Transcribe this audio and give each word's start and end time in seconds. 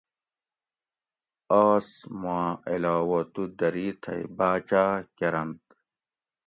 آس 1.63 1.87
ما 2.21 2.39
علاوہ 2.71 3.19
تو 3.33 3.43
دری 3.59 3.87
تھئ 4.01 4.23
باۤچاۤ 4.37 4.93
کۤرنت 5.17 5.63